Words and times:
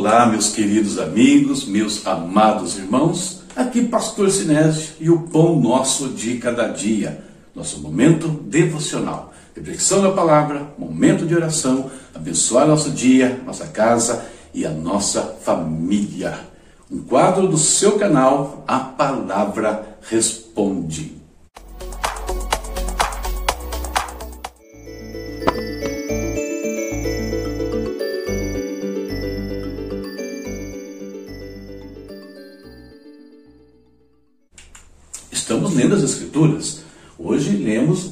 Olá, 0.00 0.24
meus 0.24 0.48
queridos 0.48 0.98
amigos, 0.98 1.66
meus 1.66 2.06
amados 2.06 2.78
irmãos. 2.78 3.42
Aqui, 3.54 3.84
Pastor 3.84 4.30
Sinésio 4.30 4.94
e 4.98 5.10
o 5.10 5.24
Pão 5.24 5.60
Nosso 5.60 6.08
de 6.08 6.38
Cada 6.38 6.68
Dia, 6.68 7.22
nosso 7.54 7.80
momento 7.80 8.26
devocional. 8.26 9.30
Reflexão 9.54 10.00
da 10.00 10.10
palavra, 10.10 10.72
momento 10.78 11.26
de 11.26 11.34
oração, 11.34 11.90
abençoar 12.14 12.66
nosso 12.66 12.90
dia, 12.90 13.42
nossa 13.44 13.66
casa 13.66 14.24
e 14.54 14.64
a 14.64 14.70
nossa 14.70 15.20
família. 15.20 16.46
Um 16.90 17.02
quadro 17.02 17.46
do 17.46 17.58
seu 17.58 17.98
canal, 17.98 18.64
A 18.66 18.78
Palavra 18.78 19.98
Responde. 20.08 21.19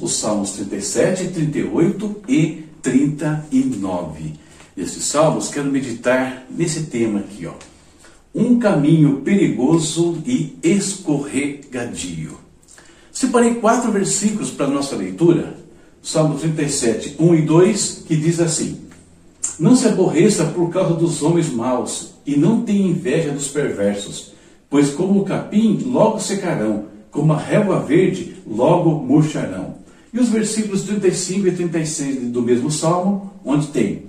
Os 0.09 0.17
Salmos 0.17 0.51
37, 0.53 1.27
38 1.27 2.21
e 2.27 2.63
39. 2.81 4.33
Nesses 4.75 5.03
salmos, 5.03 5.49
quero 5.49 5.69
meditar 5.69 6.45
nesse 6.49 6.83
tema 6.85 7.19
aqui, 7.19 7.45
ó. 7.45 7.53
Um 8.33 8.57
caminho 8.57 9.21
perigoso 9.21 10.21
e 10.25 10.57
escorregadio. 10.63 12.37
Separei 13.11 13.55
quatro 13.55 13.91
versículos 13.91 14.49
para 14.49 14.67
nossa 14.67 14.95
leitura. 14.95 15.57
Salmo 16.01 16.39
37, 16.39 17.17
1 17.19 17.35
e 17.35 17.41
2, 17.43 18.03
que 18.07 18.15
diz 18.15 18.39
assim: 18.39 18.79
Não 19.59 19.75
se 19.75 19.87
aborreça 19.87 20.45
por 20.45 20.69
causa 20.69 20.95
dos 20.95 21.21
homens 21.21 21.49
maus, 21.49 22.13
e 22.25 22.35
não 22.35 22.61
tenha 22.61 22.89
inveja 22.89 23.31
dos 23.31 23.49
perversos, 23.49 24.31
pois 24.69 24.89
como 24.89 25.19
o 25.19 25.25
capim 25.25 25.83
logo 25.85 26.19
secarão 26.19 26.85
como 27.11 27.33
a 27.33 27.37
relva 27.37 27.79
verde, 27.79 28.35
logo 28.45 28.91
murcharão. 28.91 29.78
E 30.11 30.19
os 30.19 30.29
versículos 30.29 30.83
35 30.83 31.47
e 31.47 31.51
36 31.51 32.31
do 32.31 32.41
mesmo 32.41 32.71
salmo, 32.71 33.31
onde 33.45 33.67
tem: 33.67 34.03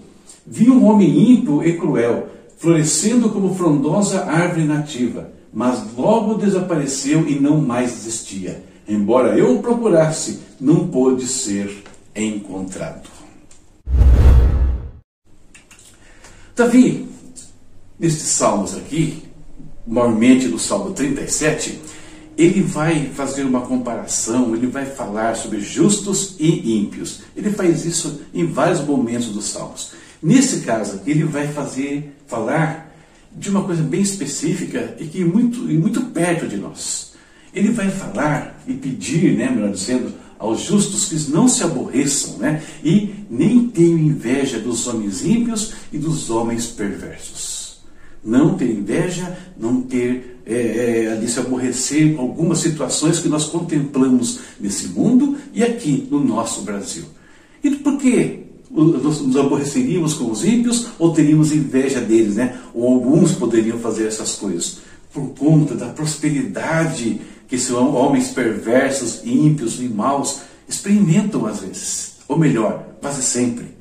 Vi 0.47 0.71
um 0.71 0.87
homem 0.87 1.33
ímpio 1.33 1.63
e 1.63 1.77
cruel, 1.77 2.29
florescendo 2.57 3.29
como 3.31 3.55
frondosa 3.55 4.25
árvore 4.25 4.65
nativa, 4.65 5.31
mas 5.53 5.95
logo 5.97 6.35
desapareceu 6.35 7.29
e 7.29 7.39
não 7.39 7.61
mais 7.61 7.93
existia. 7.93 8.65
Embora 8.89 9.39
eu 9.39 9.57
o 9.57 9.63
procurasse, 9.63 10.41
não 10.61 10.89
pôde 10.89 11.27
ser 11.27 11.83
encontrado. 12.17 13.09
Davi, 16.57 17.07
nestes 17.99 18.29
salmos 18.29 18.75
aqui, 18.75 19.23
maiormente 19.87 20.49
no 20.49 20.59
Salmo 20.59 20.93
37, 20.93 21.81
ele 22.43 22.63
vai 22.63 23.11
fazer 23.15 23.45
uma 23.45 23.61
comparação, 23.61 24.57
ele 24.57 24.67
vai 24.67 24.87
falar 24.87 25.37
sobre 25.37 25.61
justos 25.61 26.37
e 26.39 26.75
ímpios. 26.79 27.21
Ele 27.37 27.51
faz 27.51 27.85
isso 27.85 28.23
em 28.33 28.47
vários 28.47 28.81
momentos 28.81 29.29
dos 29.29 29.45
Salmos. 29.45 29.93
Nesse 30.23 30.61
caso 30.61 31.03
ele 31.07 31.25
vai 31.25 31.49
fazer 31.49 32.17
falar 32.27 32.97
de 33.31 33.51
uma 33.51 33.63
coisa 33.63 33.83
bem 33.83 34.01
específica 34.01 34.97
e 34.99 35.05
que 35.05 35.21
é 35.21 35.25
muito, 35.25 35.59
muito 35.61 36.01
perto 36.07 36.49
de 36.49 36.57
nós. 36.57 37.13
Ele 37.53 37.73
vai 37.73 37.91
falar 37.91 38.63
e 38.67 38.73
pedir, 38.73 39.37
né, 39.37 39.51
melhor 39.51 39.73
dizendo, 39.73 40.11
aos 40.39 40.63
justos 40.63 41.07
que 41.07 41.31
não 41.31 41.47
se 41.47 41.63
aborreçam, 41.63 42.39
né, 42.39 42.63
e 42.83 43.15
nem 43.29 43.69
tenham 43.69 43.99
inveja 43.99 44.59
dos 44.59 44.87
homens 44.87 45.23
ímpios 45.23 45.75
e 45.93 45.99
dos 45.99 46.31
homens 46.31 46.69
perversos. 46.69 47.83
Não 48.25 48.55
ter 48.55 48.71
inveja, 48.71 49.37
não 49.59 49.83
ter 49.83 50.40
é, 50.51 51.05
é, 51.07 51.13
ali 51.13 51.29
se 51.29 51.39
aborrecer 51.39 52.15
com 52.15 52.23
algumas 52.23 52.59
situações 52.59 53.21
que 53.21 53.29
nós 53.29 53.45
contemplamos 53.45 54.41
nesse 54.59 54.89
mundo 54.89 55.37
e 55.55 55.63
aqui 55.63 56.09
no 56.11 56.19
nosso 56.23 56.63
Brasil. 56.63 57.05
E 57.63 57.71
por 57.71 57.97
que 57.99 58.41
nós 58.71 59.21
nos 59.21 59.37
aborreceríamos 59.37 60.15
com 60.15 60.31
os 60.31 60.45
ímpios 60.45 60.89
ou 60.99 61.13
teríamos 61.13 61.53
inveja 61.53 62.01
deles, 62.01 62.37
né? 62.37 62.59
Ou 62.75 62.95
alguns 62.95 63.33
poderiam 63.33 63.79
fazer 63.79 64.07
essas 64.07 64.35
coisas 64.35 64.79
por 65.13 65.29
conta 65.31 65.75
da 65.75 65.87
prosperidade 65.87 67.21
que 67.49 67.57
esses 67.57 67.71
homens 67.71 68.29
perversos, 68.29 69.23
ímpios 69.25 69.81
e 69.81 69.89
maus 69.89 70.41
experimentam 70.69 71.47
às 71.47 71.61
vezes, 71.61 72.13
ou 72.29 72.39
melhor, 72.39 72.95
quase 73.01 73.23
sempre. 73.23 73.80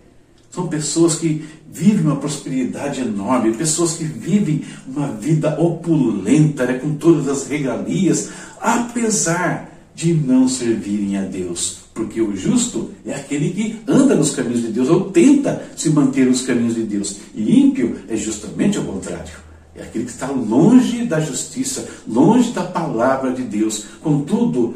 São 0.59 0.67
pessoas 0.67 1.15
que 1.15 1.45
vivem 1.71 2.01
uma 2.01 2.17
prosperidade 2.17 2.99
enorme, 2.99 3.53
pessoas 3.53 3.93
que 3.93 4.03
vivem 4.03 4.61
uma 4.85 5.07
vida 5.07 5.57
opulenta, 5.57 6.65
né, 6.65 6.73
com 6.73 6.95
todas 6.95 7.29
as 7.29 7.47
regalias, 7.47 8.29
apesar 8.59 9.71
de 9.95 10.13
não 10.13 10.49
servirem 10.49 11.15
a 11.17 11.21
Deus. 11.21 11.77
Porque 11.93 12.21
o 12.21 12.35
justo 12.35 12.91
é 13.05 13.13
aquele 13.13 13.51
que 13.51 13.79
anda 13.87 14.15
nos 14.15 14.31
caminhos 14.31 14.63
de 14.63 14.67
Deus, 14.67 14.89
ou 14.89 15.11
tenta 15.11 15.63
se 15.77 15.89
manter 15.91 16.25
nos 16.25 16.41
caminhos 16.41 16.75
de 16.75 16.83
Deus. 16.83 17.19
E 17.33 17.57
ímpio 17.57 17.99
é 18.09 18.17
justamente 18.17 18.77
o 18.77 18.83
contrário. 18.83 19.31
É 19.73 19.83
aquele 19.83 20.03
que 20.03 20.11
está 20.11 20.29
longe 20.29 21.05
da 21.05 21.21
justiça, 21.21 21.87
longe 22.05 22.51
da 22.51 22.63
palavra 22.63 23.31
de 23.31 23.43
Deus. 23.43 23.85
Contudo, 24.01 24.75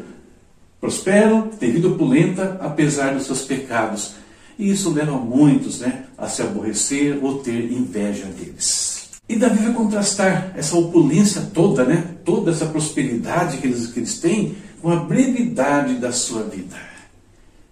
prosperam, 0.80 1.48
tem 1.48 1.72
vida 1.72 1.88
opulenta, 1.88 2.58
apesar 2.62 3.12
dos 3.14 3.26
seus 3.26 3.42
pecados 3.42 4.23
e 4.58 4.70
isso 4.70 4.90
leva 4.90 5.16
muitos 5.16 5.80
né, 5.80 6.04
a 6.16 6.28
se 6.28 6.42
aborrecer 6.42 7.18
ou 7.22 7.38
ter 7.38 7.72
inveja 7.72 8.26
deles. 8.26 9.08
E 9.28 9.36
Davi 9.36 9.64
vai 9.64 9.72
contrastar 9.72 10.52
essa 10.54 10.76
opulência 10.76 11.48
toda, 11.54 11.84
né, 11.84 12.16
toda 12.24 12.50
essa 12.50 12.66
prosperidade 12.66 13.56
que 13.58 13.66
eles, 13.66 13.86
que 13.86 14.00
eles 14.00 14.18
têm, 14.18 14.56
com 14.82 14.90
a 14.90 14.96
brevidade 14.96 15.94
da 15.94 16.12
sua 16.12 16.42
vida. 16.42 16.76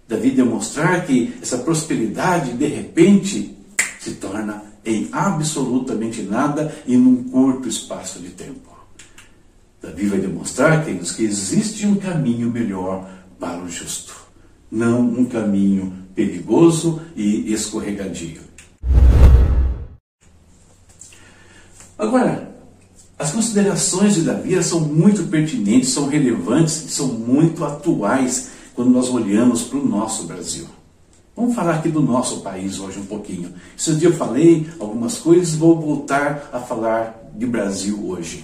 Davi 0.07 0.31
demonstrar 0.31 1.05
que 1.05 1.33
essa 1.41 1.59
prosperidade, 1.59 2.53
de 2.53 2.67
repente, 2.67 3.55
se 3.99 4.15
torna 4.15 4.63
em 4.85 5.07
absolutamente 5.11 6.23
nada 6.23 6.75
e 6.85 6.97
num 6.97 7.23
curto 7.23 7.69
espaço 7.69 8.19
de 8.19 8.29
tempo. 8.29 8.73
Davi 9.81 10.07
vai 10.07 10.19
demonstrar, 10.19 10.83
queridos, 10.83 11.11
que 11.11 11.23
existe 11.23 11.85
um 11.85 11.95
caminho 11.95 12.49
melhor 12.49 13.09
para 13.39 13.61
o 13.61 13.69
justo, 13.69 14.15
não 14.71 15.01
um 15.01 15.25
caminho 15.25 16.02
perigoso 16.15 17.01
e 17.15 17.51
escorregadio. 17.53 18.41
Agora, 21.97 22.51
as 23.17 23.31
considerações 23.31 24.15
de 24.15 24.21
Davi 24.21 24.61
são 24.63 24.81
muito 24.81 25.23
pertinentes, 25.29 25.89
são 25.89 26.07
relevantes, 26.07 26.73
são 26.73 27.07
muito 27.07 27.63
atuais 27.63 28.49
quando 28.75 28.89
nós 28.89 29.09
olhamos 29.09 29.63
para 29.63 29.77
o 29.77 29.87
nosso 29.87 30.23
Brasil. 30.23 30.67
Vamos 31.35 31.55
falar 31.55 31.75
aqui 31.75 31.89
do 31.89 32.01
nosso 32.01 32.41
país 32.41 32.79
hoje 32.79 32.99
um 32.99 33.05
pouquinho. 33.05 33.53
Esses 33.77 33.97
dias 33.97 34.11
eu 34.11 34.17
falei 34.17 34.69
algumas 34.79 35.17
coisas, 35.17 35.55
vou 35.55 35.79
voltar 35.79 36.49
a 36.51 36.59
falar 36.59 37.31
de 37.35 37.45
Brasil 37.45 38.07
hoje. 38.07 38.43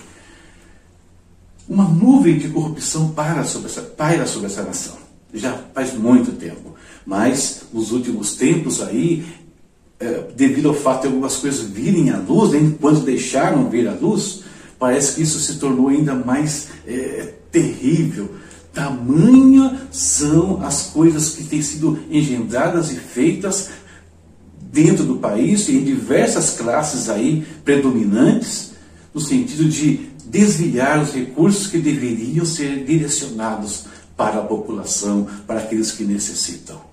Uma 1.67 1.83
nuvem 1.83 2.39
de 2.39 2.49
corrupção 2.49 3.09
para 3.09 3.43
sobre 3.43 3.69
essa, 3.69 3.81
paira 3.81 4.25
sobre 4.25 4.47
essa 4.47 4.63
nação. 4.63 4.97
Já 5.31 5.53
faz 5.73 5.93
muito 5.93 6.31
tempo. 6.31 6.73
Mas 7.09 7.63
nos 7.73 7.91
últimos 7.91 8.35
tempos 8.35 8.83
aí, 8.83 9.25
é, 9.99 10.27
devido 10.35 10.69
ao 10.69 10.75
fato 10.75 11.01
de 11.01 11.07
algumas 11.07 11.37
coisas 11.37 11.61
virem 11.61 12.11
à 12.11 12.17
luz, 12.17 12.53
enquanto 12.53 12.99
deixaram 12.99 13.67
vir 13.67 13.87
à 13.87 13.93
luz, 13.93 14.43
parece 14.77 15.15
que 15.15 15.23
isso 15.23 15.39
se 15.39 15.57
tornou 15.57 15.87
ainda 15.87 16.13
mais 16.13 16.67
é, 16.85 17.33
terrível. 17.51 18.29
Tamanha 18.71 19.87
são 19.91 20.63
as 20.63 20.83
coisas 20.83 21.31
que 21.31 21.45
têm 21.45 21.63
sido 21.63 21.97
engendradas 22.11 22.91
e 22.91 22.97
feitas 22.97 23.71
dentro 24.71 25.03
do 25.03 25.15
país 25.15 25.67
e 25.67 25.77
em 25.77 25.83
diversas 25.83 26.51
classes 26.51 27.09
aí 27.09 27.43
predominantes, 27.65 28.73
no 29.11 29.19
sentido 29.19 29.67
de 29.67 30.11
desviar 30.27 31.01
os 31.01 31.11
recursos 31.11 31.65
que 31.65 31.79
deveriam 31.79 32.45
ser 32.45 32.85
direcionados 32.85 33.85
para 34.15 34.37
a 34.37 34.43
população, 34.43 35.27
para 35.47 35.61
aqueles 35.61 35.91
que 35.91 36.03
necessitam. 36.03 36.88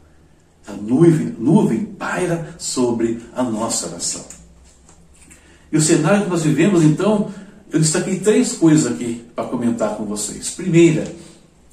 A 0.67 0.73
nuvem, 0.73 1.35
nuvem 1.39 1.85
paira 1.85 2.55
sobre 2.59 3.21
a 3.35 3.43
nossa 3.43 3.89
nação. 3.89 4.25
E 5.71 5.77
o 5.77 5.81
cenário 5.81 6.25
que 6.25 6.31
nós 6.31 6.43
vivemos, 6.43 6.83
então, 6.83 7.31
eu 7.71 7.79
destaquei 7.79 8.19
três 8.19 8.53
coisas 8.53 8.91
aqui 8.91 9.25
para 9.35 9.49
comentar 9.49 9.97
com 9.97 10.05
vocês. 10.05 10.51
Primeira, 10.51 11.13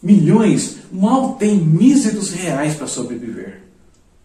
milhões 0.01 0.77
mal 0.91 1.33
têm 1.35 1.55
míseros 1.55 2.31
reais 2.31 2.75
para 2.75 2.87
sobreviver. 2.87 3.61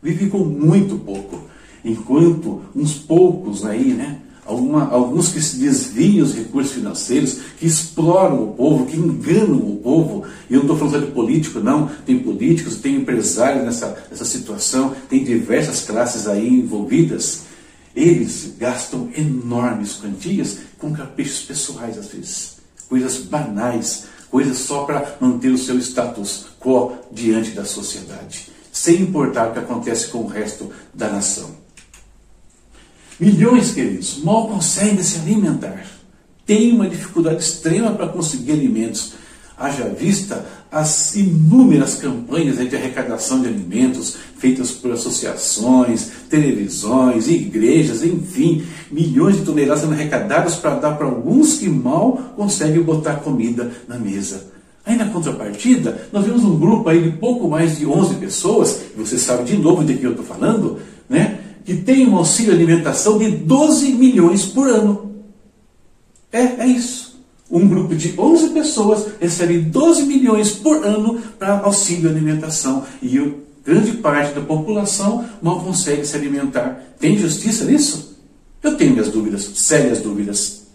Vivem 0.02 0.28
com 0.28 0.38
muito 0.38 0.96
pouco. 0.96 1.48
Enquanto 1.84 2.62
uns 2.74 2.94
poucos 2.94 3.64
aí, 3.64 3.94
né, 3.94 4.18
alguma, 4.48 4.88
alguns 4.88 5.28
que 5.28 5.40
se 5.42 5.58
desviam 5.58 6.24
os 6.24 6.34
recursos 6.34 6.72
financeiros, 6.72 7.38
que 7.58 7.66
exploram 7.66 8.42
o 8.42 8.52
povo, 8.54 8.86
que 8.86 8.96
enganam 8.96 9.58
o 9.58 9.76
povo. 9.76 10.24
E 10.48 10.54
eu 10.54 10.64
não 10.64 10.72
estou 10.72 10.88
falando 10.88 11.06
de 11.06 11.12
político, 11.12 11.60
não. 11.60 11.88
Tem 12.06 12.18
políticos, 12.18 12.76
tem 12.76 12.96
empresários 12.96 13.62
nessa, 13.62 14.04
nessa 14.10 14.24
situação, 14.24 14.96
tem 15.08 15.22
diversas 15.22 15.82
classes 15.82 16.26
aí 16.26 16.48
envolvidas. 16.48 17.42
eles 17.94 18.54
gastam 18.58 19.10
enormes 19.16 19.94
quantias 19.94 20.58
com 20.78 20.92
caprichos 20.92 21.42
pessoais, 21.42 21.98
às 21.98 22.08
vezes. 22.08 22.56
Coisas 22.88 23.18
banais, 23.18 24.06
coisas 24.30 24.56
só 24.58 24.84
para 24.84 25.16
manter 25.20 25.50
o 25.50 25.58
seu 25.58 25.78
status 25.78 26.46
quo 26.58 26.94
diante 27.12 27.50
da 27.50 27.64
sociedade, 27.64 28.50
sem 28.72 29.02
importar 29.02 29.48
o 29.48 29.52
que 29.52 29.58
acontece 29.58 30.08
com 30.08 30.18
o 30.18 30.26
resto 30.26 30.70
da 30.94 31.08
nação. 31.08 31.57
Milhões, 33.20 33.72
queridos, 33.72 34.20
mal 34.22 34.46
conseguem 34.46 35.02
se 35.02 35.18
alimentar. 35.18 35.84
Têm 36.46 36.72
uma 36.72 36.88
dificuldade 36.88 37.42
extrema 37.42 37.90
para 37.90 38.06
conseguir 38.08 38.52
alimentos. 38.52 39.14
Haja 39.56 39.88
vista 39.88 40.46
as 40.70 41.16
inúmeras 41.16 41.96
campanhas 41.96 42.58
de 42.58 42.76
arrecadação 42.76 43.40
de 43.40 43.48
alimentos 43.48 44.16
feitas 44.38 44.70
por 44.70 44.92
associações, 44.92 46.10
televisões, 46.30 47.26
igrejas, 47.26 48.04
enfim, 48.04 48.64
milhões 48.90 49.36
de 49.36 49.42
toneladas 49.42 49.80
sendo 49.80 49.94
arrecadadas 49.94 50.54
para 50.54 50.76
dar 50.76 50.92
para 50.92 51.06
alguns 51.06 51.56
que 51.56 51.68
mal 51.68 52.34
conseguem 52.36 52.82
botar 52.82 53.16
comida 53.16 53.72
na 53.88 53.98
mesa. 53.98 54.46
Aí 54.86 54.96
na 54.96 55.06
contrapartida, 55.06 56.08
nós 56.12 56.24
vemos 56.24 56.44
um 56.44 56.56
grupo 56.56 56.88
aí 56.88 57.02
de 57.02 57.10
pouco 57.18 57.48
mais 57.48 57.78
de 57.78 57.84
11 57.84 58.14
pessoas, 58.14 58.82
e 58.94 58.98
você 58.98 59.18
sabe 59.18 59.44
de 59.44 59.56
novo 59.56 59.84
de 59.84 59.94
que 59.94 60.04
eu 60.04 60.12
estou 60.12 60.24
falando, 60.24 60.78
né? 61.10 61.37
Que 61.68 61.76
tem 61.76 62.08
um 62.08 62.16
auxílio 62.16 62.54
alimentação 62.54 63.18
de 63.18 63.30
12 63.30 63.92
milhões 63.92 64.46
por 64.46 64.70
ano. 64.70 65.12
É, 66.32 66.62
é 66.62 66.66
isso. 66.66 67.20
Um 67.50 67.68
grupo 67.68 67.94
de 67.94 68.18
11 68.18 68.54
pessoas 68.54 69.06
recebe 69.20 69.58
12 69.58 70.04
milhões 70.04 70.50
por 70.50 70.82
ano 70.82 71.20
para 71.38 71.58
auxílio 71.58 72.08
alimentação. 72.08 72.86
E 73.02 73.20
o, 73.20 73.40
grande 73.62 73.92
parte 73.98 74.34
da 74.34 74.40
população 74.40 75.28
mal 75.42 75.60
consegue 75.60 76.06
se 76.06 76.16
alimentar. 76.16 76.82
Tem 76.98 77.18
justiça 77.18 77.66
nisso? 77.66 78.16
Eu 78.62 78.74
tenho 78.74 78.92
minhas 78.92 79.10
dúvidas, 79.10 79.42
sérias 79.56 80.00
dúvidas. 80.00 80.68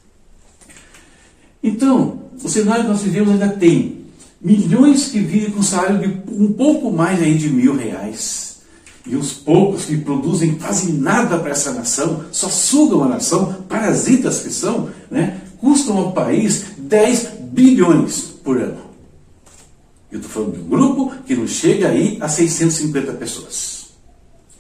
Então, 1.63 2.22
o 2.44 2.48
cenário 2.48 2.84
que 2.84 2.92
nós 2.92 3.01
vivemos 3.01 3.31
ainda 3.31 3.50
tem 3.50 4.06
milhões 4.40 5.07
que 5.07 5.18
vivem 5.18 5.50
com 5.50 5.63
salário 5.63 5.98
de 5.98 6.31
um 6.31 6.54
pouco 6.54 6.92
mais 6.92 7.19
aí 7.19 7.36
de 7.36 7.50
mil 7.50 7.75
reais 7.75 8.53
e 9.06 9.16
os 9.16 9.34
poucos 9.34 9.86
que 9.86 9.98
produzem 9.98 10.56
quase 10.56 10.94
nada 10.94 11.38
para 11.38 11.52
essa 11.52 11.74
nação, 11.74 12.24
só 12.32 12.48
sugam 12.48 13.04
a 13.04 13.10
nação, 13.10 13.64
parasitas 13.68 14.40
que 14.40 14.50
são, 14.50 14.90
né, 15.12 15.42
custam 15.60 15.98
ao 15.98 16.12
país 16.14 16.66
10 16.78 17.32
bilhões 17.52 18.22
por 18.44 18.58
ano. 18.58 18.82
Eu 20.12 20.20
estou 20.20 20.32
falando 20.32 20.54
de 20.54 20.60
um 20.62 20.70
grupo 20.70 21.12
que 21.26 21.36
não 21.36 21.48
chega 21.48 21.90
aí 21.90 22.18
a 22.22 22.30
650 22.30 23.14
pessoas. 23.14 23.88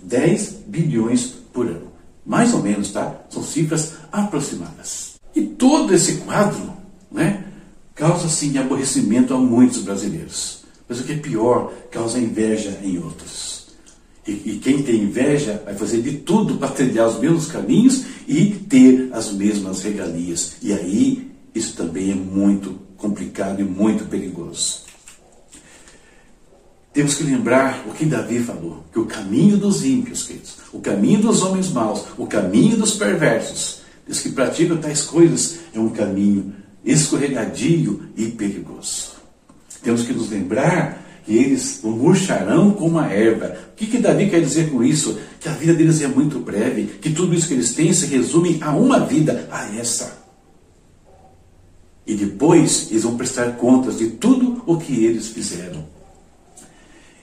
10 0.01 0.63
bilhões 0.67 1.33
por 1.53 1.67
ano. 1.67 1.93
Mais 2.25 2.53
ou 2.53 2.61
menos, 2.61 2.91
tá? 2.91 3.21
São 3.29 3.43
cifras 3.43 3.93
aproximadas. 4.11 5.13
E 5.35 5.41
todo 5.41 5.93
esse 5.93 6.15
quadro 6.17 6.73
né, 7.11 7.45
causa, 7.93 8.27
sim, 8.27 8.57
aborrecimento 8.57 9.33
a 9.33 9.37
muitos 9.37 9.83
brasileiros. 9.83 10.63
Mas 10.87 10.99
o 10.99 11.03
que 11.03 11.13
é 11.13 11.17
pior, 11.17 11.71
causa 11.91 12.17
inveja 12.19 12.79
em 12.81 12.97
outros. 12.97 13.62
E, 14.25 14.31
e, 14.31 14.59
quem 14.63 14.81
tem 14.81 15.03
inveja 15.03 15.61
vai 15.65 15.75
fazer 15.75 16.01
de 16.01 16.19
tudo 16.19 16.55
para 16.55 16.69
trilhar 16.69 17.07
os 17.07 17.19
mesmos 17.19 17.47
caminhos 17.47 18.05
e 18.25 18.45
ter 18.45 19.09
as 19.11 19.33
mesmas 19.33 19.81
regalias. 19.81 20.55
E 20.61 20.71
aí 20.71 21.29
isso 21.53 21.75
também 21.75 22.11
é 22.11 22.15
muito 22.15 22.79
complicado 22.95 23.59
e 23.59 23.63
muito 23.63 24.05
perigoso. 24.05 24.83
Temos 26.93 27.15
que 27.15 27.23
lembrar 27.23 27.83
o 27.87 27.93
que 27.93 28.05
Davi 28.05 28.39
falou: 28.39 28.85
que 28.93 28.99
o 28.99 29.05
caminho 29.05 29.57
dos 29.57 29.83
ímpios, 29.83 30.23
queridos, 30.23 30.57
o 30.71 30.79
caminho 30.79 31.21
dos 31.21 31.41
homens 31.41 31.69
maus, 31.69 32.05
o 32.17 32.25
caminho 32.25 32.77
dos 32.77 32.93
perversos, 32.93 33.81
dos 34.07 34.19
que 34.19 34.29
praticam 34.29 34.77
tais 34.77 35.01
coisas, 35.01 35.59
é 35.73 35.79
um 35.79 35.89
caminho 35.89 36.53
escorregadio 36.85 38.09
e 38.15 38.27
perigoso. 38.27 39.13
Temos 39.81 40.03
que 40.03 40.13
nos 40.13 40.29
lembrar 40.29 41.02
que 41.23 41.35
eles 41.35 41.79
murcharão 41.83 42.71
como 42.71 42.99
a 42.99 43.07
erva. 43.07 43.55
O 43.71 43.75
que, 43.75 43.87
que 43.87 43.97
Davi 43.97 44.29
quer 44.29 44.41
dizer 44.41 44.69
com 44.69 44.83
isso? 44.83 45.17
Que 45.39 45.49
a 45.49 45.53
vida 45.53 45.73
deles 45.73 46.01
é 46.01 46.07
muito 46.07 46.39
breve, 46.39 46.83
que 47.01 47.11
tudo 47.11 47.33
isso 47.33 47.47
que 47.47 47.53
eles 47.53 47.73
têm 47.73 47.93
se 47.93 48.05
resume 48.07 48.57
a 48.61 48.71
uma 48.71 48.99
vida, 48.99 49.47
a 49.51 49.75
essa. 49.75 50.21
E 52.05 52.15
depois 52.15 52.89
eles 52.91 53.03
vão 53.03 53.15
prestar 53.15 53.53
contas 53.53 53.97
de 53.97 54.07
tudo 54.07 54.61
o 54.65 54.77
que 54.77 55.05
eles 55.05 55.27
fizeram. 55.27 55.85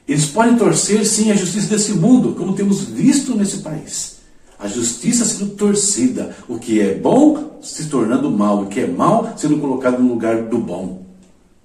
Eles 0.08 0.26
podem 0.26 0.56
torcer 0.56 1.06
sim 1.06 1.30
a 1.30 1.36
justiça 1.36 1.68
desse 1.68 1.92
mundo, 1.92 2.34
como 2.34 2.54
temos 2.54 2.82
visto 2.84 3.36
nesse 3.36 3.58
país. 3.58 4.16
A 4.58 4.66
justiça 4.66 5.24
sendo 5.24 5.50
torcida, 5.50 6.34
o 6.48 6.58
que 6.58 6.80
é 6.80 6.94
bom 6.94 7.58
se 7.62 7.86
tornando 7.86 8.30
mal, 8.30 8.62
o 8.62 8.66
que 8.66 8.80
é 8.80 8.86
mal 8.86 9.34
sendo 9.36 9.58
colocado 9.58 10.02
no 10.02 10.08
lugar 10.08 10.42
do 10.42 10.58
bom 10.58 10.99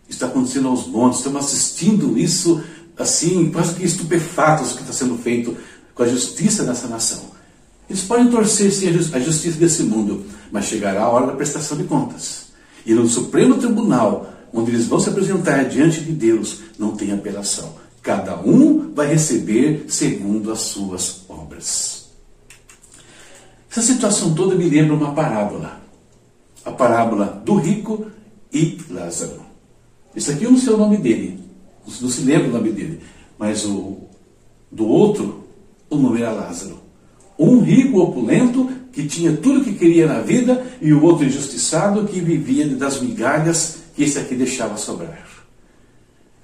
está 0.07 0.27
acontecendo 0.27 0.67
aos 0.67 0.87
montes, 0.87 1.19
estamos 1.19 1.45
assistindo 1.45 2.17
isso 2.17 2.63
assim, 2.97 3.51
quase 3.51 3.75
que 3.75 3.83
estupefatos 3.83 4.73
que 4.73 4.81
está 4.81 4.93
sendo 4.93 5.17
feito 5.17 5.55
com 5.93 6.03
a 6.03 6.07
justiça 6.07 6.63
dessa 6.63 6.87
nação. 6.87 7.35
Eles 7.89 8.01
podem 8.01 8.29
torcer 8.29 8.71
sim 8.71 8.87
a 8.87 9.19
justiça 9.19 9.57
desse 9.57 9.83
mundo, 9.83 10.25
mas 10.51 10.65
chegará 10.65 11.03
a 11.03 11.09
hora 11.09 11.27
da 11.27 11.33
prestação 11.33 11.77
de 11.77 11.83
contas. 11.83 12.47
E 12.85 12.93
no 12.93 13.07
Supremo 13.07 13.57
Tribunal, 13.57 14.33
onde 14.53 14.71
eles 14.71 14.87
vão 14.87 14.99
se 14.99 15.09
apresentar 15.09 15.65
diante 15.65 16.01
de 16.01 16.11
Deus, 16.11 16.61
não 16.79 16.95
tem 16.95 17.11
apelação. 17.11 17.75
Cada 18.01 18.39
um 18.39 18.93
vai 18.93 19.07
receber 19.07 19.85
segundo 19.87 20.51
as 20.51 20.61
suas 20.61 21.21
obras. 21.27 22.05
Essa 23.69 23.81
situação 23.81 24.33
toda 24.33 24.55
me 24.55 24.69
lembra 24.69 24.95
uma 24.95 25.13
parábola. 25.13 25.81
A 26.63 26.71
parábola 26.71 27.41
do 27.43 27.55
rico 27.55 28.07
e 28.53 28.79
Lázaro. 28.89 29.44
Esse 30.15 30.31
aqui 30.31 30.45
eu 30.45 30.51
não 30.51 30.57
sei 30.57 30.73
o 30.73 30.77
nome 30.77 30.97
dele, 30.97 31.39
não 32.01 32.09
se 32.09 32.21
lembra 32.21 32.47
o 32.49 32.53
nome 32.53 32.71
dele, 32.71 33.01
mas 33.37 33.65
o 33.65 33.97
do 34.71 34.87
outro, 34.87 35.45
o 35.89 35.97
nome 35.97 36.21
era 36.21 36.31
Lázaro. 36.31 36.79
Um 37.37 37.59
rico 37.59 37.99
opulento 37.99 38.69
que 38.91 39.05
tinha 39.05 39.35
tudo 39.35 39.63
que 39.63 39.73
queria 39.73 40.07
na 40.07 40.21
vida 40.21 40.65
e 40.81 40.93
o 40.93 41.03
outro 41.03 41.25
injustiçado 41.25 42.05
que 42.05 42.21
vivia 42.21 42.65
das 42.69 43.01
migalhas 43.01 43.79
que 43.93 44.03
esse 44.03 44.17
aqui 44.17 44.35
deixava 44.35 44.77
sobrar. 44.77 45.25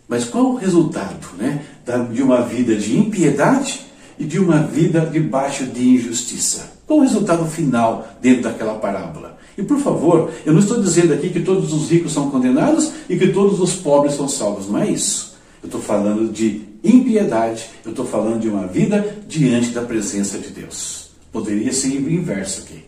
Mas 0.07 0.25
qual 0.25 0.47
o 0.47 0.55
resultado 0.55 1.25
né, 1.37 1.65
de 2.13 2.21
uma 2.21 2.41
vida 2.41 2.75
de 2.75 2.97
impiedade 2.97 3.85
e 4.19 4.25
de 4.25 4.37
uma 4.37 4.61
vida 4.61 5.05
debaixo 5.05 5.65
de 5.65 5.87
injustiça? 5.87 6.73
Qual 6.85 6.99
o 6.99 7.03
resultado 7.03 7.45
final 7.45 8.05
dentro 8.21 8.43
daquela 8.43 8.75
parábola? 8.75 9.37
E 9.57 9.63
por 9.63 9.79
favor, 9.79 10.31
eu 10.45 10.53
não 10.53 10.59
estou 10.59 10.81
dizendo 10.81 11.13
aqui 11.13 11.29
que 11.29 11.41
todos 11.41 11.73
os 11.73 11.89
ricos 11.89 12.13
são 12.13 12.29
condenados 12.29 12.91
e 13.09 13.17
que 13.17 13.27
todos 13.27 13.59
os 13.59 13.75
pobres 13.75 14.15
são 14.15 14.27
salvos. 14.27 14.67
Não 14.67 14.79
é 14.79 14.89
isso. 14.89 15.35
Eu 15.61 15.67
estou 15.67 15.81
falando 15.81 16.31
de 16.31 16.61
impiedade, 16.83 17.69
eu 17.85 17.91
estou 17.91 18.05
falando 18.05 18.39
de 18.39 18.49
uma 18.49 18.65
vida 18.65 19.17
diante 19.27 19.69
da 19.69 19.81
presença 19.81 20.39
de 20.39 20.49
Deus. 20.49 21.11
Poderia 21.31 21.71
ser 21.71 21.89
o 21.89 22.11
inverso 22.11 22.63
aqui. 22.63 22.83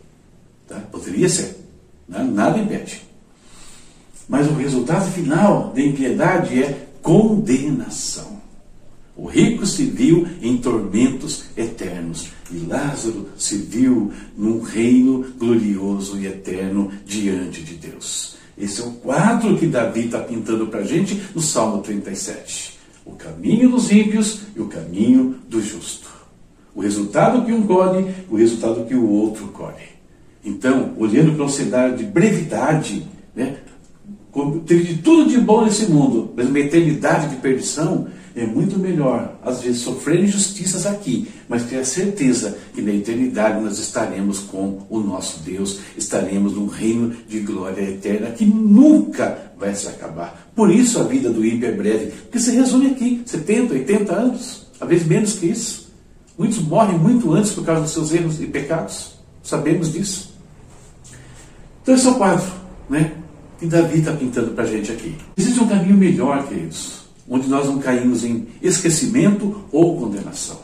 Tá? 0.67 0.79
Poderia 0.91 1.29
ser. 1.29 1.57
Né? 2.07 2.23
Nada 2.23 2.57
impede. 2.57 3.01
Mas 4.27 4.47
o 4.47 4.53
resultado 4.53 5.11
final 5.11 5.71
da 5.75 5.81
impiedade 5.81 6.61
é 6.61 6.87
condenação. 7.01 8.32
O 9.15 9.27
rico 9.27 9.65
se 9.65 9.85
viu 9.85 10.27
em 10.41 10.57
tormentos 10.57 11.45
eternos 11.55 12.29
e 12.51 12.57
Lázaro 12.57 13.29
se 13.37 13.57
viu 13.57 14.11
num 14.35 14.61
reino 14.61 15.25
glorioso 15.37 16.17
e 16.17 16.25
eterno 16.25 16.91
diante 17.05 17.61
de 17.61 17.75
Deus. 17.75 18.35
Esse 18.57 18.81
é 18.81 18.85
o 18.85 18.91
quadro 18.91 19.57
que 19.57 19.67
Davi 19.67 20.05
está 20.05 20.19
pintando 20.19 20.67
para 20.67 20.79
a 20.79 20.83
gente 20.83 21.21
no 21.33 21.41
Salmo 21.41 21.81
37. 21.81 22.79
O 23.05 23.11
caminho 23.11 23.69
dos 23.69 23.91
ímpios 23.91 24.41
e 24.55 24.61
o 24.61 24.67
caminho 24.67 25.35
do 25.47 25.61
justo. 25.61 26.09
O 26.73 26.81
resultado 26.81 27.45
que 27.45 27.51
um 27.51 27.67
colhe, 27.67 28.13
o 28.29 28.35
resultado 28.35 28.85
que 28.85 28.95
o 28.95 29.07
outro 29.07 29.47
colhe. 29.47 29.93
Então, 30.43 30.93
olhando 30.97 31.35
para 31.35 31.45
um 31.45 31.49
cenário 31.49 31.95
de 31.95 32.03
brevidade, 32.03 33.05
né, 33.35 33.57
teve 34.65 34.83
de 34.83 35.01
tudo 35.01 35.29
de 35.29 35.37
bom 35.37 35.63
nesse 35.63 35.85
mundo, 35.85 36.33
mas 36.35 36.47
uma 36.47 36.59
eternidade 36.59 37.29
de 37.29 37.35
perdição, 37.35 38.07
é 38.35 38.47
muito 38.47 38.79
melhor, 38.79 39.37
às 39.43 39.61
vezes, 39.61 39.81
sofrer 39.81 40.23
injustiças 40.23 40.87
aqui, 40.87 41.27
mas 41.47 41.63
ter 41.63 41.77
a 41.77 41.85
certeza 41.85 42.57
que 42.73 42.81
na 42.81 42.91
eternidade 42.91 43.61
nós 43.61 43.77
estaremos 43.77 44.39
com 44.39 44.79
o 44.89 44.99
nosso 44.99 45.41
Deus, 45.41 45.79
estaremos 45.95 46.53
num 46.53 46.65
reino 46.65 47.15
de 47.27 47.41
glória 47.41 47.81
eterna 47.81 48.31
que 48.31 48.43
nunca 48.43 49.53
vai 49.57 49.75
se 49.75 49.87
acabar. 49.87 50.49
Por 50.55 50.71
isso 50.71 50.99
a 50.99 51.03
vida 51.03 51.29
do 51.29 51.45
ímpio 51.45 51.69
é 51.69 51.71
breve, 51.71 52.11
porque 52.23 52.39
se 52.39 52.51
resume 52.51 52.87
aqui, 52.87 53.21
70, 53.23 53.73
80 53.73 54.13
anos, 54.13 54.67
às 54.81 54.89
vezes 54.89 55.07
menos 55.07 55.33
que 55.33 55.45
isso. 55.45 55.93
Muitos 56.35 56.57
morrem 56.57 56.97
muito 56.97 57.31
antes 57.33 57.51
por 57.51 57.63
causa 57.63 57.83
dos 57.83 57.91
seus 57.91 58.11
erros 58.11 58.41
e 58.41 58.47
pecados. 58.47 59.13
Sabemos 59.43 59.93
disso. 59.93 60.33
Então 61.83 61.93
esse 61.93 62.07
é 62.07 62.09
o 62.09 62.15
quadro, 62.15 62.51
né? 62.89 63.22
Que 63.63 63.69
Davi 63.69 63.99
está 63.99 64.11
pintando 64.11 64.51
para 64.51 64.65
a 64.65 64.67
gente 64.67 64.91
aqui. 64.91 65.15
Existe 65.37 65.61
um 65.61 65.67
caminho 65.67 65.95
melhor, 65.95 66.45
queridos 66.49 67.03
onde 67.29 67.47
nós 67.47 67.67
não 67.67 67.79
caímos 67.79 68.25
em 68.25 68.45
esquecimento 68.61 69.63
ou 69.71 69.97
condenação. 69.97 70.59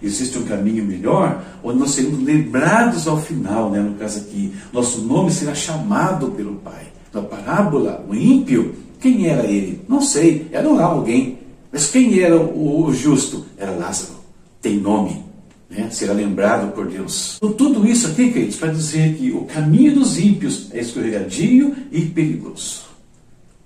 existe 0.00 0.38
um 0.38 0.44
caminho 0.44 0.84
melhor, 0.84 1.42
onde 1.62 1.80
nós 1.80 1.90
seremos 1.90 2.22
lembrados 2.22 3.08
ao 3.08 3.20
final, 3.20 3.70
né? 3.70 3.80
no 3.80 3.94
caso 3.94 4.20
aqui, 4.20 4.52
nosso 4.72 5.00
nome 5.00 5.32
será 5.32 5.52
chamado 5.52 6.28
pelo 6.28 6.54
Pai. 6.56 6.86
Na 7.12 7.20
parábola, 7.20 8.04
o 8.08 8.14
ímpio, 8.14 8.76
quem 9.00 9.26
era 9.26 9.44
ele? 9.44 9.82
Não 9.88 10.00
sei, 10.00 10.46
era 10.52 10.68
lá 10.68 10.84
alguém. 10.84 11.40
Mas 11.72 11.90
quem 11.90 12.20
era 12.20 12.40
o 12.40 12.92
justo? 12.92 13.44
Era 13.58 13.72
Lázaro. 13.72 14.14
Tem 14.62 14.78
nome. 14.78 15.24
Né? 15.68 15.88
Será 15.90 16.12
lembrado 16.12 16.72
por 16.72 16.86
Deus. 16.86 17.36
Então, 17.36 17.52
tudo 17.52 17.86
isso 17.86 18.06
aqui, 18.08 18.30
queridos, 18.32 18.56
para 18.56 18.72
dizer 18.72 19.14
que 19.14 19.30
o 19.32 19.44
caminho 19.44 19.94
dos 19.94 20.18
ímpios 20.18 20.68
é 20.72 20.80
escorregadio 20.80 21.74
e 21.90 22.02
perigoso. 22.02 22.82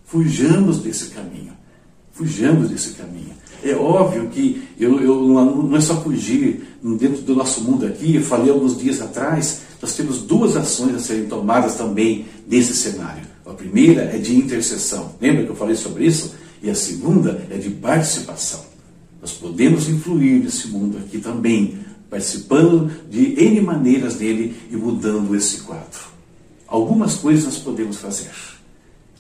Fujamos 0.05 0.79
desse 0.79 1.11
caminho. 1.11 1.53
Fujamos 2.13 2.71
desse 2.71 2.91
caminho. 2.91 3.37
É 3.63 3.75
óbvio 3.75 4.29
que 4.29 4.63
eu, 4.79 5.01
eu, 5.01 5.23
não 5.25 5.77
é 5.77 5.81
só 5.81 6.01
fugir 6.01 6.63
dentro 6.83 7.23
do 7.23 7.35
nosso 7.35 7.61
mundo 7.63 7.87
aqui. 7.87 8.15
Eu 8.17 8.23
falei 8.23 8.51
alguns 8.51 8.79
dias 8.79 9.01
atrás, 9.01 9.63
nós 9.83 9.95
temos 9.95 10.23
duas 10.23 10.57
ações 10.57 10.95
a 10.95 10.99
serem 10.99 11.27
tomadas 11.27 11.77
também 11.77 12.27
nesse 12.47 12.75
cenário. 12.75 13.25
A 13.45 13.53
primeira 13.53 14.03
é 14.03 14.19
de 14.19 14.37
intercessão. 14.37 15.15
Lembra 15.21 15.45
que 15.45 15.51
eu 15.51 15.57
falei 15.57 15.75
sobre 15.75 16.07
isso? 16.07 16.35
E 16.63 16.71
a 16.71 16.75
segunda 16.75 17.47
é 17.51 17.57
de 17.57 17.71
participação. 17.71 18.65
Nós 19.21 19.33
podemos 19.33 19.89
influir 19.89 20.43
nesse 20.43 20.69
mundo 20.69 20.99
aqui 20.99 21.19
também, 21.19 21.79
participando 22.11 22.91
de 23.09 23.35
N 23.43 23.61
maneiras 23.61 24.15
dele 24.17 24.57
e 24.71 24.77
mudando 24.77 25.35
esse 25.35 25.63
quadro. 25.63 26.01
Algumas 26.67 27.15
coisas 27.17 27.59
podemos 27.59 27.97
fazer. 27.97 28.31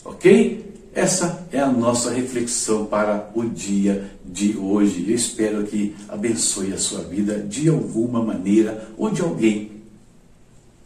Ok? 0.04 0.68
Essa 0.94 1.46
é 1.52 1.60
a 1.60 1.70
nossa 1.70 2.10
reflexão 2.10 2.86
para 2.86 3.30
o 3.34 3.44
dia 3.44 4.10
de 4.24 4.56
hoje. 4.56 5.04
Eu 5.08 5.14
espero 5.14 5.64
que 5.64 5.94
abençoe 6.08 6.72
a 6.72 6.78
sua 6.78 7.02
vida 7.02 7.38
de 7.38 7.68
alguma 7.68 8.22
maneira 8.22 8.88
ou 8.96 9.10
de 9.10 9.22
alguém 9.22 9.72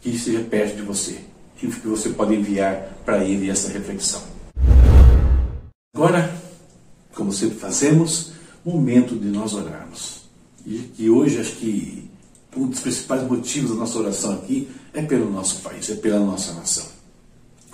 que 0.01 0.09
esteja 0.09 0.41
perto 0.41 0.75
de 0.75 0.81
você, 0.81 1.19
que 1.57 1.67
você 1.67 2.09
pode 2.09 2.35
enviar 2.35 3.01
para 3.05 3.23
ele 3.23 3.49
essa 3.49 3.69
reflexão. 3.69 4.21
Agora, 5.95 6.33
como 7.15 7.31
sempre 7.31 7.57
fazemos, 7.57 8.33
momento 8.65 9.15
de 9.15 9.27
nós 9.27 9.53
orarmos. 9.53 10.22
E 10.65 10.77
que 10.95 11.09
hoje 11.09 11.39
acho 11.39 11.55
que 11.57 12.09
um 12.55 12.67
dos 12.67 12.79
principais 12.79 13.23
motivos 13.23 13.71
da 13.71 13.75
nossa 13.75 13.97
oração 13.99 14.33
aqui 14.33 14.67
é 14.93 15.01
pelo 15.01 15.29
nosso 15.29 15.61
país, 15.61 15.89
é 15.89 15.95
pela 15.95 16.19
nossa 16.19 16.53
nação. 16.53 16.85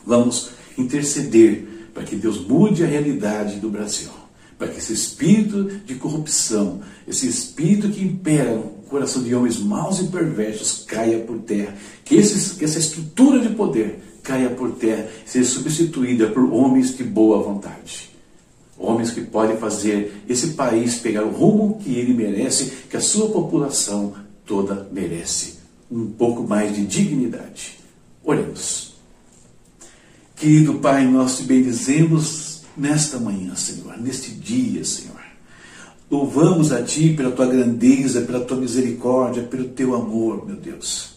Vamos 0.05 0.51
interceder 0.77 1.89
para 1.93 2.03
que 2.03 2.15
Deus 2.15 2.39
mude 2.39 2.83
a 2.83 2.87
realidade 2.87 3.59
do 3.59 3.69
Brasil, 3.69 4.09
para 4.57 4.67
que 4.69 4.77
esse 4.77 4.93
espírito 4.93 5.65
de 5.85 5.95
corrupção, 5.95 6.81
esse 7.07 7.27
espírito 7.27 7.89
que 7.89 8.03
impera 8.03 8.55
no 8.55 8.63
coração 8.89 9.21
de 9.21 9.35
homens 9.35 9.59
maus 9.59 9.99
e 9.99 10.07
perversos 10.07 10.83
caia 10.87 11.19
por 11.19 11.39
terra, 11.39 11.75
que, 12.03 12.15
esse, 12.15 12.55
que 12.55 12.65
essa 12.65 12.79
estrutura 12.79 13.39
de 13.39 13.53
poder 13.53 13.99
caia 14.23 14.49
por 14.49 14.71
terra, 14.71 15.07
seja 15.25 15.49
substituída 15.49 16.27
por 16.27 16.43
homens 16.51 16.95
de 16.95 17.03
boa 17.03 17.41
vontade. 17.41 18.08
Homens 18.79 19.11
que 19.11 19.21
podem 19.21 19.57
fazer 19.57 20.23
esse 20.27 20.51
país 20.51 20.95
pegar 20.95 21.25
o 21.25 21.31
rumo 21.31 21.79
que 21.83 21.93
ele 21.93 22.13
merece, 22.13 22.71
que 22.89 22.95
a 22.95 23.01
sua 23.01 23.29
população 23.29 24.13
toda 24.45 24.87
merece. 24.89 25.59
Um 25.91 26.07
pouco 26.07 26.43
mais 26.43 26.73
de 26.73 26.85
dignidade. 26.85 27.77
Oremos. 28.23 28.95
Querido 30.35 30.75
Pai, 30.75 31.05
nós 31.05 31.37
te 31.37 31.43
bendizemos 31.43 32.61
nesta 32.77 33.19
manhã, 33.19 33.53
Senhor, 33.55 33.97
neste 33.97 34.31
dia, 34.31 34.85
Senhor. 34.85 35.19
Louvamos 36.09 36.71
a 36.71 36.81
Ti 36.81 37.13
pela 37.13 37.31
Tua 37.31 37.45
grandeza, 37.45 38.21
pela 38.21 38.39
Tua 38.39 38.57
misericórdia, 38.57 39.43
pelo 39.43 39.65
Teu 39.65 39.93
amor, 39.93 40.47
meu 40.47 40.55
Deus. 40.55 41.15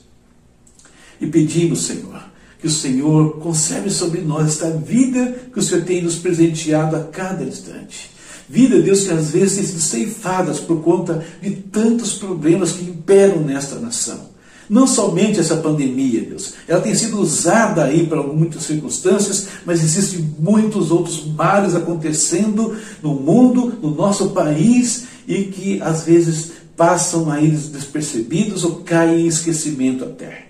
E 1.21 1.27
pedimos, 1.29 1.87
Senhor, 1.87 2.21
que 2.63 2.69
o 2.69 2.71
Senhor 2.71 3.39
conserve 3.41 3.91
sobre 3.91 4.21
nós 4.21 4.47
esta 4.47 4.71
vida 4.71 5.35
que 5.53 5.59
o 5.59 5.63
Senhor 5.63 5.83
tem 5.83 6.01
nos 6.01 6.15
presenteado 6.15 6.95
a 6.95 7.01
cada 7.01 7.43
instante. 7.43 8.13
Vida, 8.49 8.81
Deus, 8.81 9.03
que 9.03 9.11
às 9.11 9.31
vezes 9.33 9.57
tem 9.57 9.67
sido 9.67 9.81
ceifadas 9.81 10.61
por 10.61 10.81
conta 10.81 11.27
de 11.43 11.51
tantos 11.51 12.15
problemas 12.15 12.71
que 12.71 12.85
imperam 12.85 13.41
nesta 13.41 13.81
nação. 13.81 14.31
Não 14.71 14.87
somente 14.87 15.41
essa 15.41 15.57
pandemia, 15.57 16.21
Deus, 16.21 16.53
ela 16.69 16.81
tem 16.81 16.95
sido 16.95 17.21
usada 17.21 17.83
aí 17.83 18.07
para 18.07 18.23
muitas 18.23 18.63
circunstâncias, 18.63 19.49
mas 19.67 19.83
existem 19.83 20.33
muitos 20.39 20.93
outros 20.93 21.27
males 21.27 21.75
acontecendo 21.75 22.77
no 23.03 23.13
mundo, 23.15 23.75
no 23.83 23.93
nosso 23.93 24.31
país, 24.31 25.07
e 25.27 25.45
que 25.45 25.83
às 25.83 26.05
vezes 26.05 26.53
passam 26.77 27.29
aí 27.29 27.49
despercebidos 27.49 28.63
ou 28.63 28.77
caem 28.77 29.23
em 29.23 29.27
esquecimento 29.27 30.05
até. 30.05 30.42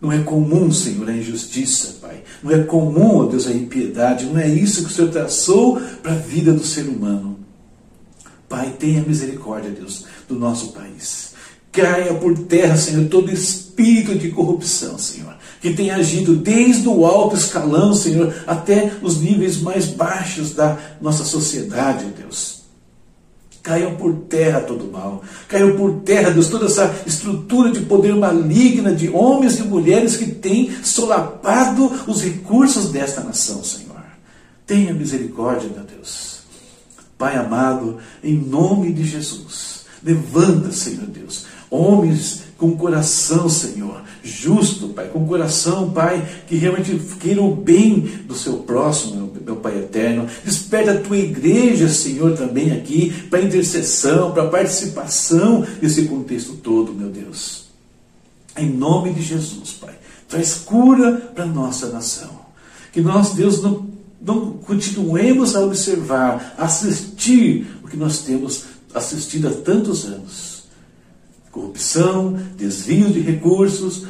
Não 0.00 0.12
é 0.12 0.20
comum, 0.22 0.70
Senhor, 0.70 1.08
a 1.08 1.16
injustiça, 1.16 1.98
Pai. 2.00 2.22
Não 2.42 2.52
é 2.52 2.62
comum, 2.62 3.18
ó 3.18 3.26
Deus, 3.26 3.46
a 3.46 3.52
impiedade. 3.52 4.26
Não 4.26 4.38
é 4.38 4.48
isso 4.48 4.84
que 4.84 4.90
o 4.90 4.94
Senhor 4.94 5.10
traçou 5.10 5.80
para 6.02 6.12
a 6.12 6.16
vida 6.16 6.52
do 6.52 6.64
ser 6.64 6.82
humano. 6.82 7.38
Pai, 8.48 8.74
tenha 8.78 9.02
misericórdia, 9.02 9.70
Deus, 9.70 10.04
do 10.28 10.36
nosso 10.36 10.72
país 10.72 11.34
caia 11.76 12.14
por 12.14 12.36
terra, 12.38 12.74
Senhor, 12.76 13.06
todo 13.08 13.30
espírito 13.30 14.14
de 14.14 14.30
corrupção, 14.30 14.98
Senhor, 14.98 15.36
que 15.60 15.74
tem 15.74 15.90
agido 15.90 16.34
desde 16.34 16.88
o 16.88 17.04
alto 17.04 17.36
escalão, 17.36 17.92
Senhor, 17.92 18.34
até 18.46 18.92
os 19.02 19.20
níveis 19.20 19.58
mais 19.58 19.84
baixos 19.84 20.54
da 20.54 20.78
nossa 21.02 21.24
sociedade, 21.24 22.06
Deus. 22.16 22.62
Caiam 23.66 23.96
por 23.96 24.14
terra 24.28 24.60
todo 24.60 24.92
mal, 24.92 25.24
caiu 25.48 25.76
por 25.76 26.02
terra, 26.02 26.30
Deus, 26.30 26.46
toda 26.46 26.66
essa 26.66 27.02
estrutura 27.04 27.72
de 27.72 27.80
poder 27.80 28.14
maligna 28.14 28.94
de 28.94 29.08
homens 29.08 29.58
e 29.58 29.64
mulheres 29.64 30.16
que 30.16 30.26
têm 30.26 30.70
solapado 30.84 31.90
os 32.06 32.22
recursos 32.22 32.92
desta 32.92 33.22
nação, 33.22 33.64
Senhor. 33.64 34.04
Tenha 34.64 34.94
misericórdia, 34.94 35.68
meu 35.68 35.82
Deus. 35.82 36.42
Pai 37.18 37.34
amado, 37.34 37.98
em 38.22 38.36
nome 38.36 38.92
de 38.92 39.02
Jesus, 39.04 39.84
levanta, 40.00 40.70
Senhor 40.70 41.06
Deus, 41.06 41.46
Homens 41.68 42.45
com 42.56 42.74
coração, 42.74 43.48
Senhor, 43.48 44.02
justo, 44.22 44.88
Pai, 44.88 45.08
com 45.08 45.26
coração, 45.26 45.90
Pai, 45.90 46.26
que 46.46 46.56
realmente 46.56 46.98
queiram 47.20 47.50
o 47.50 47.54
bem 47.54 48.00
do 48.26 48.34
seu 48.34 48.58
próximo, 48.58 49.14
meu, 49.14 49.42
meu 49.44 49.56
Pai 49.56 49.78
eterno. 49.78 50.26
Desperta 50.42 50.92
a 50.92 51.00
tua 51.00 51.18
igreja, 51.18 51.88
Senhor, 51.88 52.34
também 52.34 52.72
aqui, 52.72 53.10
para 53.28 53.42
intercessão, 53.42 54.32
para 54.32 54.48
participação 54.48 55.66
desse 55.80 56.04
contexto 56.04 56.54
todo, 56.54 56.94
meu 56.94 57.10
Deus. 57.10 57.66
Em 58.56 58.70
nome 58.70 59.12
de 59.12 59.22
Jesus, 59.22 59.72
Pai, 59.72 59.94
traz 60.26 60.54
cura 60.54 61.12
para 61.34 61.44
a 61.44 61.48
nossa 61.48 61.90
nação. 61.90 62.46
Que 62.90 63.02
nós, 63.02 63.34
Deus, 63.34 63.62
não, 63.62 63.86
não 64.18 64.52
continuemos 64.52 65.54
a 65.54 65.60
observar, 65.60 66.54
a 66.56 66.64
assistir 66.64 67.66
o 67.84 67.88
que 67.88 67.98
nós 67.98 68.20
temos 68.20 68.64
assistido 68.94 69.48
há 69.48 69.50
tantos 69.50 70.06
anos 70.06 70.55
corrupção, 71.56 72.38
desvio 72.56 73.10
de 73.10 73.20
recursos, 73.20 74.04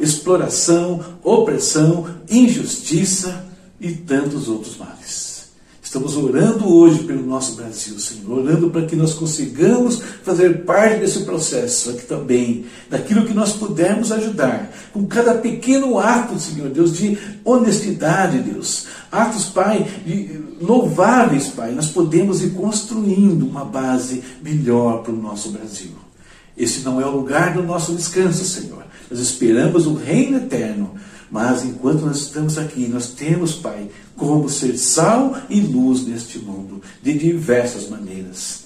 exploração, 0.00 1.00
opressão, 1.22 2.06
injustiça 2.28 3.46
e 3.80 3.92
tantos 3.92 4.48
outros 4.48 4.76
males. 4.76 5.30
Estamos 5.80 6.16
orando 6.16 6.72
hoje 6.72 7.02
pelo 7.02 7.26
nosso 7.26 7.56
Brasil, 7.56 7.98
Senhor, 7.98 8.38
orando 8.38 8.70
para 8.70 8.86
que 8.86 8.94
nós 8.94 9.12
consigamos 9.12 10.00
fazer 10.22 10.64
parte 10.64 11.00
desse 11.00 11.24
processo 11.24 11.90
aqui 11.90 12.06
também, 12.06 12.66
daquilo 12.88 13.26
que 13.26 13.34
nós 13.34 13.52
pudermos 13.54 14.12
ajudar, 14.12 14.70
com 14.92 15.04
cada 15.06 15.34
pequeno 15.34 15.98
ato, 15.98 16.38
Senhor 16.38 16.68
Deus, 16.68 16.96
de 16.96 17.18
honestidade, 17.44 18.38
Deus. 18.38 18.86
Atos, 19.10 19.46
Pai, 19.46 19.84
louváveis, 20.60 21.48
Pai, 21.48 21.72
nós 21.72 21.88
podemos 21.88 22.40
ir 22.40 22.50
construindo 22.50 23.44
uma 23.44 23.64
base 23.64 24.22
melhor 24.42 25.02
para 25.02 25.12
o 25.12 25.20
nosso 25.20 25.50
Brasil. 25.50 26.09
Esse 26.60 26.80
não 26.80 27.00
é 27.00 27.06
o 27.06 27.16
lugar 27.16 27.54
do 27.54 27.62
nosso 27.62 27.94
descanso, 27.94 28.44
Senhor. 28.44 28.84
Nós 29.10 29.18
esperamos 29.18 29.86
o 29.86 29.94
reino 29.94 30.36
eterno. 30.36 30.94
Mas 31.30 31.64
enquanto 31.64 32.04
nós 32.04 32.18
estamos 32.18 32.58
aqui, 32.58 32.86
nós 32.86 33.10
temos, 33.10 33.54
Pai, 33.54 33.88
como 34.14 34.50
ser 34.50 34.76
sal 34.76 35.34
e 35.48 35.58
luz 35.58 36.04
neste 36.06 36.38
mundo, 36.38 36.82
de 37.02 37.16
diversas 37.16 37.88
maneiras. 37.88 38.64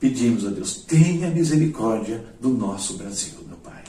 Pedimos 0.00 0.46
a 0.46 0.50
Deus, 0.50 0.84
tenha 0.86 1.28
misericórdia 1.28 2.24
do 2.40 2.48
nosso 2.48 2.94
Brasil, 2.94 3.34
meu 3.46 3.58
Pai. 3.58 3.82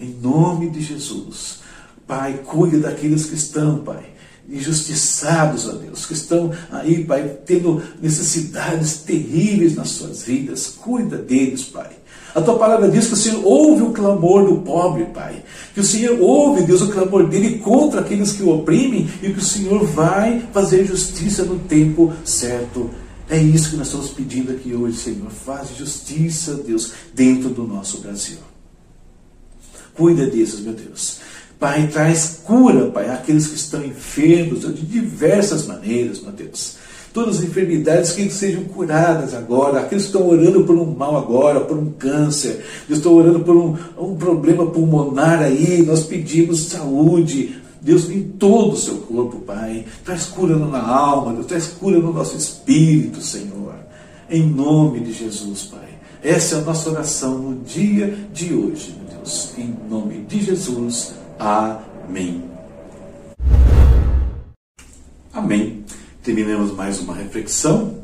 Em 0.00 0.08
nome 0.20 0.68
de 0.70 0.80
Jesus. 0.80 1.60
Pai, 2.08 2.40
cuide 2.44 2.78
daqueles 2.78 3.26
que 3.26 3.36
estão, 3.36 3.78
Pai, 3.78 4.15
injustiçados, 4.48 5.68
ó 5.68 5.72
Deus, 5.72 6.06
que 6.06 6.12
estão 6.12 6.52
aí, 6.70 7.04
Pai, 7.04 7.38
tendo 7.44 7.82
necessidades 8.00 8.98
terríveis 8.98 9.74
nas 9.74 9.90
suas 9.90 10.22
vidas. 10.22 10.68
Cuida 10.68 11.16
deles, 11.16 11.64
Pai. 11.64 11.90
A 12.34 12.42
tua 12.42 12.58
palavra 12.58 12.90
diz 12.90 13.06
que 13.06 13.14
o 13.14 13.16
Senhor 13.16 13.42
ouve 13.46 13.82
o 13.82 13.92
clamor 13.92 14.46
do 14.46 14.60
pobre, 14.60 15.06
Pai. 15.06 15.42
Que 15.72 15.80
o 15.80 15.84
Senhor 15.84 16.20
ouve, 16.20 16.64
Deus, 16.64 16.82
o 16.82 16.88
clamor 16.88 17.26
dele 17.28 17.58
contra 17.60 18.00
aqueles 18.02 18.32
que 18.32 18.42
o 18.42 18.50
oprimem 18.50 19.08
e 19.22 19.32
que 19.32 19.38
o 19.38 19.42
Senhor 19.42 19.84
vai 19.86 20.46
fazer 20.52 20.84
justiça 20.84 21.44
no 21.44 21.58
tempo 21.60 22.12
certo. 22.24 22.90
É 23.28 23.40
isso 23.40 23.70
que 23.70 23.76
nós 23.76 23.86
estamos 23.86 24.10
pedindo 24.10 24.52
aqui 24.52 24.74
hoje, 24.74 24.98
Senhor. 24.98 25.30
Faz 25.30 25.74
justiça, 25.76 26.54
Deus, 26.54 26.92
dentro 27.14 27.48
do 27.48 27.66
nosso 27.66 28.00
Brasil. 28.00 28.38
Cuida 29.94 30.26
desses, 30.26 30.60
meu 30.60 30.74
Deus. 30.74 31.18
Pai, 31.58 31.88
traz 31.90 32.40
cura, 32.44 32.90
Pai, 32.90 33.08
àqueles 33.08 33.46
que 33.46 33.56
estão 33.56 33.84
enfermos 33.84 34.60
de 34.60 34.84
diversas 34.84 35.66
maneiras, 35.66 36.20
meu 36.20 36.32
Deus. 36.32 36.76
Todas 37.14 37.38
as 37.38 37.44
enfermidades 37.44 38.12
que 38.12 38.28
sejam 38.28 38.64
curadas 38.64 39.32
agora, 39.32 39.80
aqueles 39.80 40.04
que 40.04 40.10
estão 40.10 40.28
orando 40.28 40.64
por 40.64 40.76
um 40.76 40.84
mal 40.84 41.16
agora, 41.16 41.60
por 41.60 41.78
um 41.78 41.90
câncer, 41.92 42.62
Deus 42.86 42.98
estão 42.98 43.14
orando 43.14 43.40
por 43.40 43.56
um, 43.56 43.74
um 43.98 44.16
problema 44.16 44.66
pulmonar 44.66 45.40
aí, 45.40 45.82
nós 45.82 46.04
pedimos 46.04 46.66
saúde, 46.66 47.56
Deus, 47.80 48.10
em 48.10 48.22
todo 48.22 48.74
o 48.74 48.76
seu 48.76 48.96
corpo, 48.96 49.38
Pai. 49.40 49.86
Traz 50.04 50.26
cura 50.26 50.56
na 50.56 50.86
alma, 50.86 51.32
Deus, 51.32 51.46
traz 51.46 51.68
cura 51.68 51.98
no 51.98 52.12
nosso 52.12 52.36
espírito, 52.36 53.22
Senhor. 53.22 53.76
Em 54.28 54.46
nome 54.46 55.00
de 55.00 55.12
Jesus, 55.12 55.62
Pai. 55.62 55.88
Essa 56.22 56.56
é 56.56 56.58
a 56.58 56.62
nossa 56.62 56.90
oração 56.90 57.38
no 57.38 57.64
dia 57.64 58.14
de 58.30 58.52
hoje, 58.52 58.94
meu 58.98 59.18
Deus. 59.18 59.52
Em 59.56 59.74
nome 59.88 60.18
de 60.28 60.42
Jesus. 60.42 61.14
Amém. 61.38 62.42
Amém. 65.32 65.84
Terminamos 66.22 66.72
mais 66.72 66.98
uma 67.00 67.14
reflexão. 67.14 67.98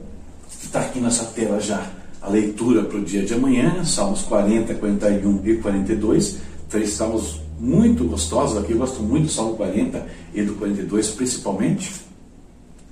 Está 0.62 0.80
aqui 0.80 1.00
nessa 1.00 1.24
tela 1.24 1.58
já 1.58 1.90
a 2.20 2.28
leitura 2.28 2.84
para 2.84 2.98
o 2.98 3.04
dia 3.04 3.24
de 3.24 3.34
amanhã, 3.34 3.84
Salmos 3.84 4.22
40, 4.22 4.74
41 4.74 5.40
e 5.44 5.56
42. 5.56 6.38
Três 6.68 6.90
salmos 6.90 7.40
muito 7.58 8.04
gostosos 8.04 8.58
aqui. 8.58 8.72
Eu 8.72 8.78
gosto 8.78 9.02
muito 9.02 9.26
do 9.26 9.32
Salmo 9.32 9.56
40 9.56 10.06
e 10.34 10.42
do 10.42 10.54
42, 10.54 11.10
principalmente. 11.10 11.92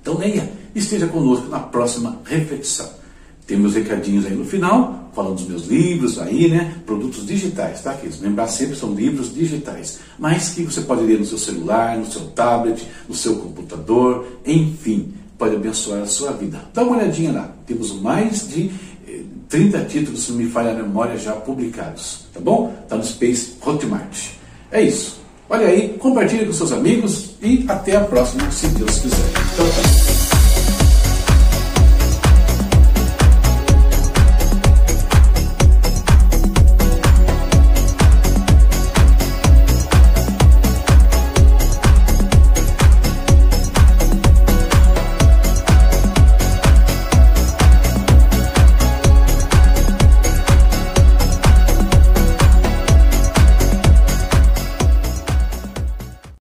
Então, 0.01 0.17
leia, 0.17 0.51
esteja 0.73 1.07
conosco 1.07 1.47
na 1.49 1.59
próxima 1.59 2.19
reflexão. 2.25 3.00
Temos 3.51 3.73
recadinhos 3.73 4.25
aí 4.25 4.33
no 4.33 4.45
final, 4.45 5.11
falando 5.13 5.35
dos 5.35 5.45
meus 5.45 5.67
livros 5.67 6.17
aí, 6.17 6.47
né? 6.47 6.73
Produtos 6.85 7.25
digitais, 7.25 7.81
tá, 7.81 7.93
queridos? 7.93 8.21
Lembrar 8.21 8.47
sempre 8.47 8.77
são 8.77 8.93
livros 8.93 9.35
digitais, 9.35 9.99
mas 10.17 10.51
que 10.51 10.63
você 10.63 10.79
pode 10.79 11.01
ler 11.01 11.19
no 11.19 11.25
seu 11.25 11.37
celular, 11.37 11.97
no 11.97 12.09
seu 12.09 12.27
tablet, 12.27 12.87
no 13.09 13.13
seu 13.13 13.35
computador, 13.35 14.25
enfim, 14.45 15.11
pode 15.37 15.57
abençoar 15.57 16.01
a 16.03 16.05
sua 16.05 16.31
vida. 16.31 16.61
Dá 16.73 16.81
uma 16.81 16.95
olhadinha 16.95 17.33
lá. 17.33 17.53
Temos 17.67 17.91
mais 17.91 18.47
de 18.47 18.71
30 19.49 19.77
eh, 19.77 19.83
títulos, 19.83 20.23
se 20.23 20.31
não 20.31 20.37
me 20.37 20.45
falha 20.45 20.71
a 20.71 20.75
memória, 20.75 21.17
já 21.17 21.33
publicados, 21.33 22.27
tá 22.33 22.39
bom? 22.39 22.73
Está 22.83 22.95
no 22.95 23.03
Space 23.03 23.55
Hotmart. 23.65 24.29
É 24.71 24.81
isso. 24.81 25.19
Olha 25.49 25.67
aí, 25.67 25.89
compartilhe 25.99 26.45
com 26.45 26.53
seus 26.53 26.71
amigos 26.71 27.31
e 27.41 27.65
até 27.67 27.97
a 27.97 28.01
próxima, 28.05 28.49
se 28.49 28.67
Deus 28.69 28.97
quiser. 28.97 29.29
Então, 29.53 29.65
tá. 29.65 30.30